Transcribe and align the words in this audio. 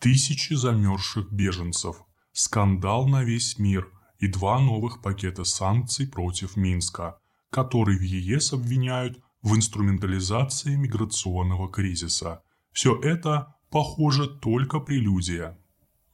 тысячи 0.00 0.54
замерзших 0.54 1.30
беженцев, 1.30 1.96
скандал 2.32 3.06
на 3.06 3.22
весь 3.22 3.58
мир 3.58 3.92
и 4.18 4.26
два 4.26 4.58
новых 4.58 5.02
пакета 5.02 5.44
санкций 5.44 6.08
против 6.08 6.56
Минска, 6.56 7.18
который 7.50 7.96
в 7.96 8.02
ЕС 8.02 8.52
обвиняют 8.52 9.20
в 9.42 9.54
инструментализации 9.54 10.74
миграционного 10.74 11.70
кризиса. 11.70 12.42
Все 12.72 12.98
это, 13.00 13.54
похоже, 13.70 14.26
только 14.26 14.80
прелюдия. 14.80 15.58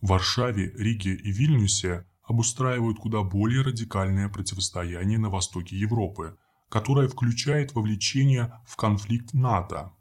В 0.01 0.09
Варшаве, 0.09 0.73
Риге 0.77 1.15
и 1.15 1.31
Вильнюсе 1.31 2.07
обустраивают 2.23 2.99
куда 2.99 3.23
более 3.23 3.63
радикальное 3.63 4.29
противостояние 4.29 5.19
на 5.19 5.31
востоке 5.31 5.77
Европы, 5.77 6.37
которое 6.69 7.09
включает 7.09 7.75
вовлечение 7.75 8.53
в 8.67 8.77
конфликт 8.77 9.33
НАТО. 9.33 9.93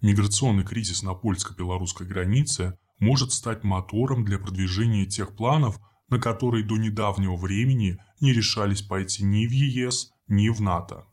Миграционный 0.00 0.64
кризис 0.64 1.02
на 1.02 1.14
польско-белорусской 1.14 2.06
границе 2.06 2.78
может 3.00 3.32
стать 3.32 3.64
мотором 3.64 4.24
для 4.24 4.38
продвижения 4.38 5.06
тех 5.06 5.34
планов, 5.34 5.80
на 6.08 6.18
которые 6.20 6.64
до 6.64 6.76
недавнего 6.76 7.36
времени 7.36 7.98
не 8.20 8.32
решались 8.32 8.82
пойти 8.82 9.24
ни 9.24 9.46
в 9.46 9.50
ЕС, 9.50 10.12
ни 10.28 10.48
в 10.48 10.60
НАТО. 10.60 11.06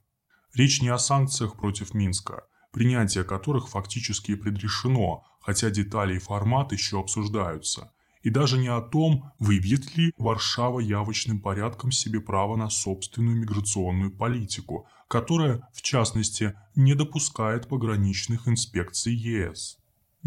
Речь 0.53 0.81
не 0.81 0.89
о 0.89 0.98
санкциях 0.98 1.57
против 1.57 1.93
Минска, 1.93 2.43
принятие 2.71 3.23
которых 3.23 3.70
фактически 3.70 4.35
предрешено, 4.35 5.23
хотя 5.39 5.70
детали 5.70 6.15
и 6.15 6.20
формат 6.20 6.71
еще 6.71 6.99
обсуждаются, 6.99 7.91
и 8.21 8.29
даже 8.29 8.57
не 8.57 8.67
о 8.67 8.81
том, 8.81 9.31
выбьет 9.40 9.95
ли 9.95 10.12
Варшава 10.17 10.79
явочным 10.79 11.40
порядком 11.40 11.91
себе 11.91 12.20
право 12.20 12.55
на 12.55 12.70
собственную 12.70 13.38
миграционную 13.38 14.12
политику, 14.12 14.88
которая, 15.07 15.67
в 15.73 15.81
частности, 15.81 16.54
не 16.76 16.93
допускает 16.95 17.70
пограничных 17.70 18.48
инспекций 18.48 19.13
ЕС. 19.13 19.77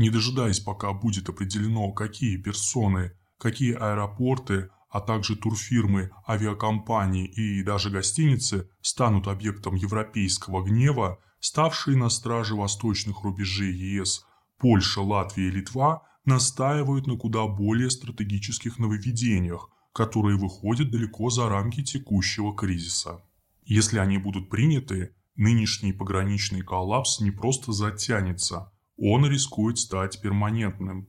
Не 0.01 0.09
дожидаясь, 0.09 0.61
пока 0.61 0.95
будет 0.95 1.29
определено, 1.29 1.93
какие 1.93 2.39
персоны, 2.39 3.13
какие 3.37 3.75
аэропорты, 3.75 4.71
а 4.89 5.03
также 5.03 5.37
турфирмы, 5.37 6.11
авиакомпании 6.27 7.27
и 7.27 7.63
даже 7.63 7.91
гостиницы 7.91 8.71
станут 8.80 9.29
объектом 9.29 9.74
европейского 9.74 10.65
гнева, 10.65 11.19
ставшие 11.41 11.99
на 11.99 12.09
страже 12.09 12.55
восточных 12.55 13.24
рубежей 13.24 13.74
ЕС 13.74 14.24
Польша, 14.57 15.02
Латвия 15.02 15.49
и 15.49 15.51
Литва 15.51 16.02
настаивают 16.24 17.07
на 17.07 17.19
куда 17.19 17.46
более 17.46 17.91
стратегических 17.91 18.79
нововведениях, 18.79 19.69
которые 19.93 20.39
выходят 20.39 20.91
далеко 20.91 21.29
за 21.29 21.46
рамки 21.51 21.85
текущего 21.85 22.57
кризиса. 22.57 23.23
Если 23.65 23.99
они 23.99 24.17
будут 24.17 24.49
приняты, 24.49 25.15
нынешний 25.37 25.93
пограничный 25.93 26.63
коллапс 26.63 27.21
не 27.21 27.30
просто 27.30 27.73
затянется, 27.73 28.73
он 29.01 29.26
рискует 29.26 29.79
стать 29.79 30.20
перманентным. 30.20 31.09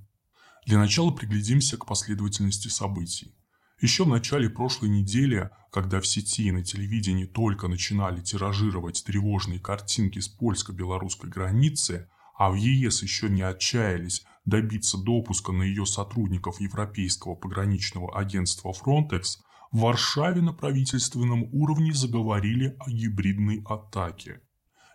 Для 0.66 0.80
начала 0.80 1.12
приглядимся 1.12 1.78
к 1.78 1.86
последовательности 1.86 2.70
событий. 2.70 3.36
Еще 3.82 4.06
в 4.06 4.08
начале 4.08 4.50
прошлой 4.50 4.90
недели, 4.90 5.50
когда 5.72 6.00
в 6.00 6.08
сети 6.08 6.48
и 6.48 6.52
на 6.52 6.64
телевидении 6.64 7.26
только 7.26 7.68
начинали 7.68 8.22
тиражировать 8.22 9.04
тревожные 9.04 9.60
картинки 9.60 10.20
с 10.20 10.28
польско-белорусской 10.28 11.30
границы, 11.30 12.08
а 12.38 12.52
в 12.52 12.56
ЕС 12.56 13.02
еще 13.04 13.30
не 13.30 13.42
отчаялись 13.42 14.24
добиться 14.46 14.98
допуска 14.98 15.52
на 15.52 15.64
ее 15.64 15.86
сотрудников 15.86 16.62
Европейского 16.62 17.36
пограничного 17.36 18.18
агентства 18.18 18.72
Frontex, 18.72 19.40
в 19.72 19.80
Варшаве 19.80 20.42
на 20.42 20.54
правительственном 20.54 21.44
уровне 21.52 21.94
заговорили 21.94 22.76
о 22.80 22.90
гибридной 22.90 23.64
атаке. 23.66 24.42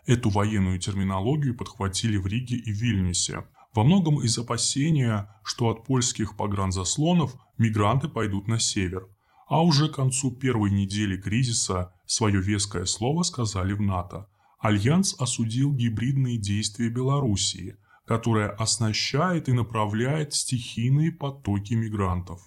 Эту 0.06 0.30
военную 0.30 0.78
терминологию 0.78 1.56
подхватили 1.56 2.16
в 2.16 2.26
Риге 2.26 2.56
и 2.56 2.70
Вильнюсе, 2.70 3.44
во 3.74 3.82
многом 3.82 4.22
из 4.22 4.38
опасения, 4.38 5.28
что 5.44 5.68
от 5.68 5.84
польских 5.84 6.36
погранзаслонов 6.36 7.36
мигранты 7.58 8.08
пойдут 8.08 8.46
на 8.46 8.58
север. 8.60 9.08
А 9.48 9.62
уже 9.62 9.88
к 9.88 9.96
концу 9.96 10.30
первой 10.30 10.70
недели 10.70 11.16
кризиса 11.16 11.92
свое 12.06 12.40
веское 12.40 12.84
слово 12.84 13.22
сказали 13.24 13.72
в 13.72 13.82
НАТО. 13.82 14.28
Альянс 14.60 15.14
осудил 15.18 15.72
гибридные 15.72 16.38
действия 16.38 16.88
Белоруссии, 16.88 17.76
которая 18.06 18.50
оснащает 18.50 19.48
и 19.48 19.52
направляет 19.52 20.32
стихийные 20.34 21.12
потоки 21.12 21.74
мигрантов. 21.74 22.40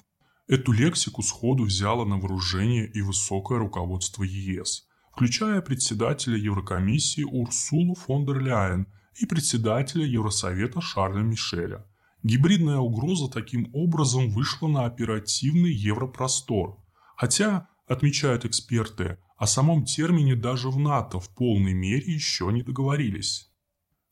Эту 0.47 0.72
лексику 0.72 1.22
сходу 1.22 1.66
взяло 1.66 2.06
на 2.06 2.17
вооружение 2.17 2.88
и 2.88 3.01
высокое 3.01 3.59
руководство 3.59 4.23
ЕС, 4.23 4.88
включая 5.19 5.59
председателя 5.59 6.38
Еврокомиссии 6.38 7.24
Урсулу 7.24 7.94
фон 7.94 8.25
дер 8.25 8.40
Ляйен– 8.40 8.88
и 9.16 9.25
председателя 9.25 10.06
Евросовета 10.06 10.80
Шарля 10.80 11.24
Мишеля. 11.24 11.85
Гибридная 12.24 12.78
угроза 12.78 13.30
таким 13.30 13.69
образом 13.74 14.30
вышла 14.30 14.69
на 14.69 14.85
оперативный 14.85 15.74
европростор. 15.74 16.78
Хотя, 17.18 17.68
отмечают 17.85 18.46
эксперты, 18.46 19.18
о 19.35 19.46
самом 19.46 19.84
термине 19.84 20.38
даже 20.38 20.69
в 20.69 20.80
НАТО 20.80 21.19
в 21.19 21.28
полной 21.36 21.74
мере 21.74 22.13
еще 22.13 22.46
не 22.53 22.63
договорились. 22.63 23.51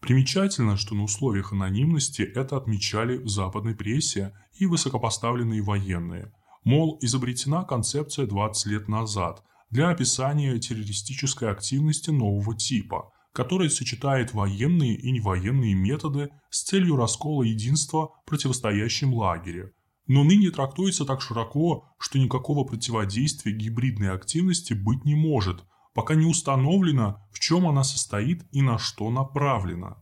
Примечательно, 0.02 0.76
что 0.76 0.94
на 0.94 1.04
условиях 1.04 1.54
анонимности 1.54 2.22
это 2.22 2.58
отмечали 2.58 3.16
в 3.16 3.30
западной 3.30 3.76
прессе 3.76 4.34
и 4.60 4.66
высокопоставленные 4.66 5.62
военные. 5.62 6.34
Мол, 6.66 7.00
изобретена 7.02 7.64
концепция 7.64 8.28
20 8.28 8.66
лет 8.66 8.90
назад 8.90 9.42
для 9.70 9.90
описания 9.90 10.58
террористической 10.60 11.52
активности 11.52 12.10
нового 12.10 12.56
типа– 12.56 13.12
который 13.38 13.70
сочетает 13.70 14.34
военные 14.34 14.96
и 14.96 15.12
невоенные 15.12 15.76
методы 15.76 16.32
с 16.50 16.64
целью 16.64 16.96
раскола 16.96 17.44
единства 17.44 18.08
в 18.08 18.26
противостоящем 18.26 19.14
лагере, 19.14 19.74
но 20.08 20.24
ныне 20.24 20.50
трактуется 20.50 21.06
так 21.06 21.22
широко, 21.22 21.88
что 22.00 22.18
никакого 22.18 22.64
противодействия 22.64 23.52
гибридной 23.54 24.10
активности 24.10 24.74
быть 24.74 25.06
не 25.06 25.14
может, 25.14 25.66
пока 25.94 26.16
не 26.16 26.26
установлено, 26.26 27.22
в 27.32 27.40
чем 27.40 27.68
она 27.68 27.84
состоит 27.84 28.44
и 28.52 28.64
на 28.64 28.80
что 28.80 29.12
направлена. 29.12 29.98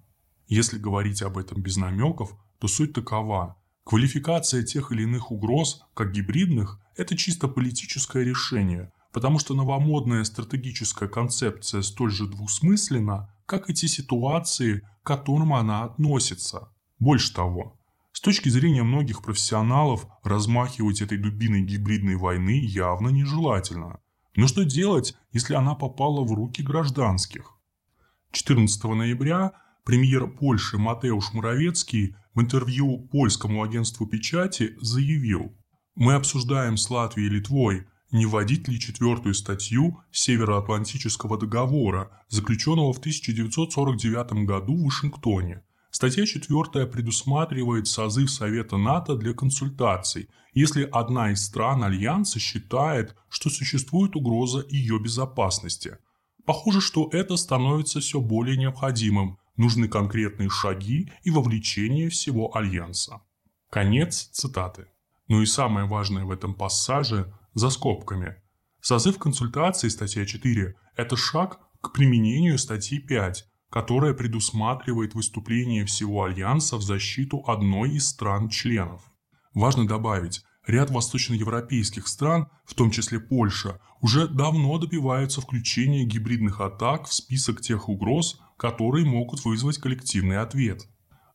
Если 0.48 0.78
говорить 0.78 1.22
об 1.22 1.38
этом 1.38 1.62
без 1.62 1.75
намеков, 1.75 2.38
то 2.59 2.70
суть 2.70 2.94
такова. 2.94 3.58
Квалификация 3.84 4.64
тех 4.64 4.94
или 4.94 5.04
иных 5.04 5.31
угроз, 5.31 5.84
как 5.94 6.14
гибридных, 6.14 6.80
это 6.96 7.18
чисто 7.18 7.50
политическое 7.50 8.24
решение, 8.24 8.94
потому 9.16 9.40
что 9.40 9.53
новомодная 9.53 10.26
стратегическая 10.26 11.08
концепция 11.08 11.81
столь 11.84 12.12
же 12.12 12.28
двусмысленна, 12.28 13.34
как 13.46 13.70
и 13.70 13.74
те 13.74 13.88
ситуации, 13.88 14.81
к 15.03 15.08
которым 15.08 15.53
она 15.53 15.86
относится. 15.86 16.68
Больше 17.00 17.34
того, 17.34 17.80
с 18.12 18.20
точки 18.20 18.50
зрения 18.50 18.84
многих 18.84 19.24
профессионалов, 19.24 20.06
размахивать 20.22 21.02
этой 21.02 21.18
дубиной 21.18 21.62
гибридной 21.62 22.18
войны 22.18 22.59
явно 22.62 23.08
нежелательно. 23.08 24.02
Но 24.36 24.48
что 24.48 24.66
делать, 24.66 25.16
если 25.31 25.54
она 25.54 25.75
попала 25.75 26.25
в 26.25 26.34
руки 26.34 26.62
гражданских? 26.62 27.54
14 28.34 28.84
ноября 28.84 29.54
премьер 29.86 30.28
Польши 30.28 30.78
Матеуш 30.78 31.31
Муравецкий 31.31 32.18
в 32.34 32.42
интервью 32.42 33.08
польскому 33.08 33.64
агентству 33.64 34.08
печати 34.08 34.75
заявил 34.81 35.56
«Мы 35.96 36.16
обсуждаем 36.16 36.75
с 36.75 36.90
Латвией 36.90 37.30
и 37.30 37.31
Литвой 37.31 37.88
не 38.12 38.26
вводить 38.26 38.68
ли 38.68 38.80
четвертую 38.80 39.34
статью 39.34 40.00
Североатлантического 40.12 41.38
договора, 41.38 42.24
заключенного 42.30 42.94
в 42.94 43.00
1949 43.00 44.46
году 44.46 44.76
в 44.76 44.86
Вашингтоне. 44.86 45.64
Статья 45.92 46.26
4 46.26 46.88
предусматривает 46.88 47.88
созыв 47.88 48.30
Совета 48.30 48.78
НАТО 48.78 49.16
для 49.16 49.34
консультаций, 49.34 50.30
если 50.54 50.84
одна 50.92 51.32
из 51.32 51.46
стран 51.46 51.84
Альянса 51.84 52.40
считает, 52.40 53.16
что 53.30 53.50
существует 53.50 54.16
угроза 54.16 54.66
ее 54.70 55.00
безопасности. 55.00 55.98
Похоже, 56.46 56.82
что 56.82 57.10
это 57.12 57.38
становится 57.38 58.02
все 58.02 58.20
более 58.20 58.58
необходимым, 58.58 59.38
нужны 59.58 59.88
конкретные 59.88 60.50
шаги 60.50 61.12
и 61.24 61.32
вовлечение 61.32 62.10
всего 62.10 62.56
Альянса. 62.56 63.22
Конец 63.70 64.30
цитаты. 64.32 64.88
Ну 65.28 65.42
и 65.42 65.46
самое 65.46 65.88
важное 65.88 66.25
в 66.25 66.31
этом 66.31 66.54
пассаже 66.54 67.34
за 67.56 67.72
скобками. 67.72 68.36
Созыв 68.81 69.18
консультации, 69.18 69.88
статья 69.88 70.25
4, 70.25 70.75
это 70.96 71.18
шаг 71.18 71.60
к 71.81 71.92
применению 71.92 72.60
статьи 72.60 73.00
5, 73.00 73.46
которая 73.72 74.13
предусматривает 74.13 75.16
выступление 75.16 75.86
всего 75.86 76.25
Альянса 76.25 76.78
в 76.78 76.84
защиту 76.84 77.44
одной 77.48 77.96
из 77.96 78.07
стран-членов. 78.10 79.02
Важно 79.54 79.88
добавить, 79.88 80.44
ряд 80.68 80.92
восточноевропейских 80.92 82.07
стран, 82.07 82.48
в 82.66 82.74
том 82.74 82.92
числе 82.92 83.19
Польша, 83.19 83.80
уже 84.01 84.28
давно 84.28 84.78
добиваются 84.78 85.42
включения 85.42 86.04
гибридных 86.04 86.62
атак 86.62 87.08
в 87.08 87.13
список 87.13 87.62
тех 87.62 87.90
угроз, 87.90 88.40
которые 88.58 89.06
могут 89.06 89.44
вызвать 89.46 89.78
коллективный 89.78 90.40
ответ. 90.40 90.88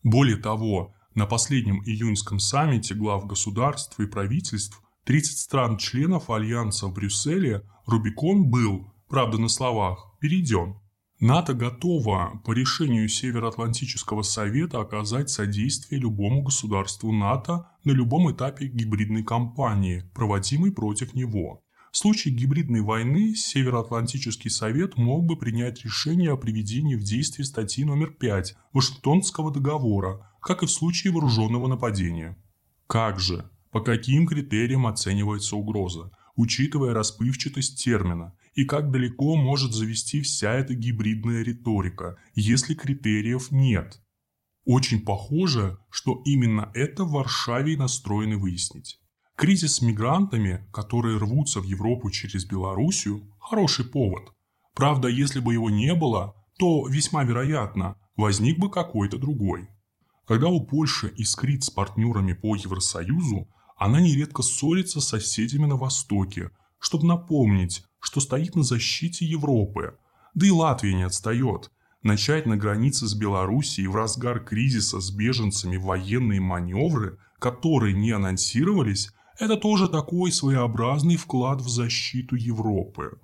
Более 0.03 0.37
того, 0.37 0.93
на 1.15 1.25
последнем 1.25 1.83
июньском 1.83 2.39
саммите 2.39 2.95
глав 2.95 3.25
государств 3.25 3.99
и 3.99 4.05
правительств 4.05 4.81
30 5.05 5.37
стран-членов 5.39 6.29
Альянса 6.29 6.87
в 6.87 6.93
Брюсселе 6.93 7.63
Рубикон 7.87 8.49
был, 8.49 8.93
правда 9.09 9.39
на 9.39 9.49
словах, 9.49 10.15
перейден. 10.19 10.75
НАТО 11.19 11.53
готово 11.53 12.41
по 12.45 12.51
решению 12.51 13.07
Североатлантического 13.07 14.21
совета 14.21 14.79
оказать 14.79 15.29
содействие 15.29 16.01
любому 16.01 16.43
государству 16.43 17.11
НАТО 17.11 17.67
на 17.83 17.91
любом 17.91 18.31
этапе 18.31 18.67
гибридной 18.67 19.23
кампании, 19.23 20.03
проводимой 20.13 20.71
против 20.71 21.13
него. 21.13 21.63
В 21.91 21.97
случае 21.97 22.33
гибридной 22.33 22.81
войны 22.81 23.35
Североатлантический 23.35 24.49
совет 24.49 24.97
мог 24.97 25.25
бы 25.25 25.35
принять 25.35 25.83
решение 25.83 26.31
о 26.31 26.37
приведении 26.37 26.95
в 26.95 27.03
действие 27.03 27.45
статьи 27.45 27.83
номер 27.83 28.11
5 28.11 28.55
Вашингтонского 28.71 29.51
договора, 29.51 30.31
как 30.41 30.63
и 30.63 30.67
в 30.67 30.71
случае 30.71 31.11
вооруженного 31.11 31.67
нападения. 31.67 32.37
Как 32.87 33.19
же, 33.19 33.49
по 33.71 33.81
каким 33.81 34.27
критериям 34.27 34.85
оценивается 34.87 35.55
угроза, 35.55 36.11
учитывая 36.35 36.93
расплывчатость 36.93 37.83
термина, 37.83 38.33
и 38.53 38.65
как 38.65 38.91
далеко 38.91 39.35
может 39.35 39.73
завести 39.73 40.21
вся 40.21 40.53
эта 40.53 40.73
гибридная 40.73 41.43
риторика, 41.43 42.17
если 42.35 42.73
критериев 42.73 43.51
нет. 43.51 44.01
Очень 44.65 45.01
похоже, 45.01 45.79
что 45.89 46.21
именно 46.25 46.71
это 46.73 47.03
в 47.03 47.11
Варшаве 47.11 47.77
настроены 47.77 48.37
выяснить. 48.37 48.99
Кризис 49.35 49.75
с 49.75 49.81
мигрантами, 49.81 50.67
которые 50.71 51.17
рвутся 51.17 51.61
в 51.61 51.63
Европу 51.63 52.11
через 52.11 52.45
Белоруссию, 52.45 53.33
хороший 53.39 53.85
повод. 53.85 54.33
Правда, 54.75 55.07
если 55.07 55.39
бы 55.39 55.53
его 55.53 55.69
не 55.69 55.95
было, 55.95 56.35
то 56.59 56.87
весьма 56.87 57.23
вероятно, 57.23 57.95
возник 58.15 58.59
бы 58.59 58.69
какой-то 58.69 59.17
другой. 59.17 59.67
Когда 60.27 60.47
у 60.47 60.63
Польши 60.63 61.11
искрит 61.17 61.63
с 61.63 61.69
партнерами 61.71 62.33
по 62.33 62.55
Евросоюзу, 62.55 63.47
она 63.81 63.99
нередко 63.99 64.43
ссорится 64.43 65.01
с 65.01 65.07
соседями 65.07 65.65
на 65.65 65.75
Востоке, 65.75 66.51
чтобы 66.77 67.07
напомнить, 67.07 67.83
что 67.99 68.19
стоит 68.19 68.55
на 68.55 68.61
защите 68.61 69.25
Европы. 69.25 69.97
Да 70.35 70.45
и 70.45 70.51
Латвия 70.51 70.93
не 70.93 71.01
отстает. 71.01 71.71
Начать 72.03 72.45
на 72.45 72.57
границе 72.57 73.07
с 73.07 73.15
Белоруссией 73.15 73.87
в 73.87 73.95
разгар 73.95 74.39
кризиса 74.39 75.01
с 75.01 75.09
беженцами 75.09 75.77
военные 75.77 76.39
маневры, 76.39 77.17
которые 77.39 77.95
не 77.95 78.11
анонсировались, 78.11 79.09
это 79.39 79.57
тоже 79.57 79.89
такой 79.89 80.31
своеобразный 80.31 81.17
вклад 81.17 81.59
в 81.61 81.67
защиту 81.67 82.35
Европы. 82.35 83.19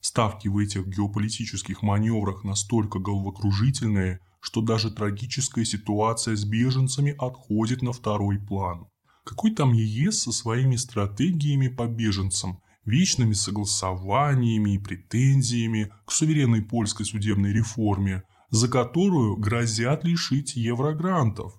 Ставки 0.00 0.48
в 0.48 0.56
этих 0.56 0.86
геополитических 0.86 1.82
маневрах 1.82 2.42
настолько 2.42 3.00
головокружительные, 3.00 4.20
что 4.40 4.62
даже 4.62 4.90
трагическая 4.90 5.66
ситуация 5.66 6.36
с 6.36 6.46
беженцами 6.46 7.14
отходит 7.18 7.82
на 7.82 7.92
второй 7.92 8.38
план. 8.38 8.86
Какой 9.24 9.52
там 9.52 9.72
ЕС 9.72 10.22
со 10.22 10.32
своими 10.32 10.76
стратегиями 10.76 11.68
по 11.68 11.86
беженцам– 11.86 12.60
вечными 12.84 13.34
согласованиями 13.34 14.74
и 14.74 14.78
претензиями 14.78 15.92
к 16.04 16.12
суверенной 16.12 16.62
польской 16.62 17.06
судебной 17.06 17.52
реформе, 17.52 18.24
за 18.50 18.68
которую 18.68 19.36
грозят 19.36 20.04
лишить 20.04 20.56
еврогрантов. 20.56 21.54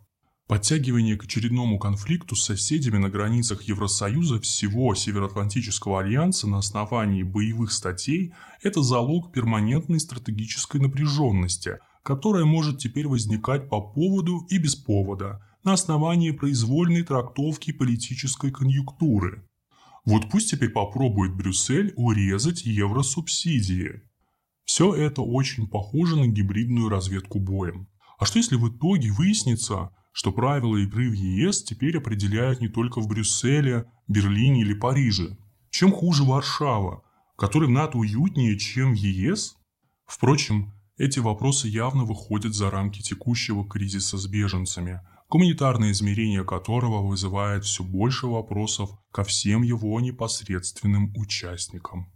Подтягивание 0.47 1.15
к 1.15 1.23
очередному 1.23 1.79
конфликту 1.79 2.35
с 2.35 2.43
соседями 2.43 2.97
на 2.97 3.09
границах 3.09 3.61
Евросоюза 3.63 4.41
всего 4.41 4.93
Североатлантического 4.93 6.01
альянса 6.01 6.45
на 6.49 6.57
основании 6.57 7.23
боевых 7.23 7.71
статей– 7.71 8.33
это 8.61 8.81
залог 8.81 9.31
перманентной 9.31 10.01
стратегической 10.01 10.81
напряженности, 10.81 11.77
которая 12.03 12.43
может 12.43 12.79
теперь 12.79 13.07
возникать 13.07 13.69
по 13.69 13.79
поводу 13.79 14.45
и 14.49 14.57
без 14.57 14.75
повода, 14.75 15.41
на 15.63 15.73
основании 15.73 16.31
произвольной 16.31 17.03
трактовки 17.03 17.71
политической 17.71 18.51
конъюнктуры. 18.51 19.47
Вот 20.05 20.29
пусть 20.31 20.49
теперь 20.49 20.69
попробует 20.69 21.35
Брюссель 21.35 21.93
урезать 21.95 22.65
евросубсидии. 22.65 24.01
Все 24.65 24.95
это 24.95 25.21
очень 25.21 25.67
похоже 25.67 26.15
на 26.15 26.27
гибридную 26.27 26.89
разведку 26.89 27.39
боем. 27.39 27.87
А 28.17 28.25
что 28.25 28.39
если 28.39 28.55
в 28.55 28.67
итоге 28.69 29.11
выяснится, 29.11 29.91
что 30.11 30.31
правила 30.31 30.77
игры 30.77 31.09
в 31.09 31.13
ЕС 31.13 31.63
теперь 31.63 31.97
определяют 31.97 32.61
не 32.61 32.67
только 32.67 32.99
в 32.99 33.07
Брюсселе, 33.07 33.85
Берлине 34.07 34.61
или 34.61 34.73
Париже? 34.73 35.37
Чем 35.69 35.91
хуже 35.91 36.23
Варшава, 36.23 37.03
который 37.37 37.67
в 37.67 37.71
НАТО 37.71 37.99
уютнее, 37.99 38.57
чем 38.57 38.93
в 38.93 38.97
ЕС? 38.97 39.55
Впрочем, 40.05 40.73
эти 40.97 41.19
вопросы 41.19 41.67
явно 41.67 42.03
выходят 42.03 42.53
за 42.53 42.69
рамки 42.71 43.01
текущего 43.01 43.67
кризиса 43.67 44.17
с 44.17 44.25
беженцами– 44.25 45.01
гуманитарное 45.31 45.91
измерение 45.91 46.43
которого 46.43 47.01
вызывает 47.01 47.63
все 47.63 47.85
больше 47.85 48.27
вопросов 48.27 48.89
ко 49.13 49.23
всем 49.23 49.61
его 49.61 49.97
непосредственным 50.01 51.13
участникам. 51.15 52.11